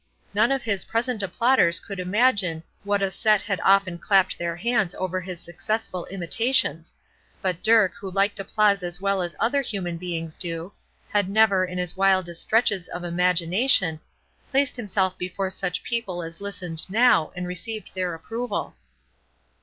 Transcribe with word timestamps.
None 0.33 0.51
of 0.51 0.63
his 0.63 0.85
present 0.85 1.21
applauders 1.21 1.79
could 1.79 1.99
imagine 1.99 2.63
what 2.83 3.03
a 3.03 3.11
set 3.11 3.39
had 3.43 3.59
often 3.63 3.99
clapped 3.99 4.35
their 4.39 4.55
hands 4.55 4.95
over 4.95 5.21
his 5.21 5.39
successful 5.39 6.07
imitations; 6.07 6.95
but 7.39 7.61
Dirk, 7.61 7.93
who 7.99 8.09
liked 8.09 8.39
applause 8.39 8.81
as 8.81 8.99
well 8.99 9.21
as 9.21 9.35
other 9.39 9.61
human 9.61 9.97
beings 9.97 10.37
do, 10.39 10.73
had 11.09 11.29
never, 11.29 11.63
in 11.65 11.77
his 11.77 11.95
wildest 11.95 12.41
stretches 12.41 12.87
of 12.87 13.03
imagination, 13.03 13.99
placed 14.49 14.75
himself 14.75 15.15
before 15.19 15.51
such 15.51 15.83
people 15.83 16.23
as 16.23 16.41
listened 16.41 16.89
now 16.89 17.31
and 17.35 17.45
received 17.47 17.91
their 17.93 18.15
approval. 18.15 18.73